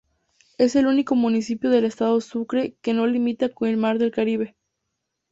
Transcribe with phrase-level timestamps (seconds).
[0.57, 4.55] Es el único municipio del estado Sucre que no limita con el Mar Caribe.